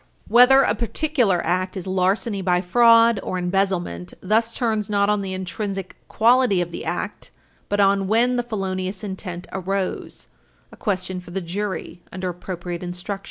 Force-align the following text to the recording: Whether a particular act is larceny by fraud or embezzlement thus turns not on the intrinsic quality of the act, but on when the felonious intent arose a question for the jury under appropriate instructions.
Whether 0.27 0.63
a 0.63 0.73
particular 0.73 1.45
act 1.45 1.77
is 1.77 1.85
larceny 1.85 2.41
by 2.41 2.59
fraud 2.61 3.19
or 3.21 3.37
embezzlement 3.37 4.15
thus 4.19 4.51
turns 4.51 4.89
not 4.89 5.11
on 5.11 5.21
the 5.21 5.33
intrinsic 5.35 5.95
quality 6.07 6.59
of 6.59 6.71
the 6.71 6.83
act, 6.83 7.29
but 7.69 7.79
on 7.79 8.07
when 8.07 8.35
the 8.35 8.41
felonious 8.41 9.03
intent 9.03 9.45
arose 9.51 10.27
a 10.71 10.75
question 10.75 11.19
for 11.19 11.29
the 11.29 11.39
jury 11.39 12.01
under 12.11 12.29
appropriate 12.29 12.81
instructions. 12.81 13.19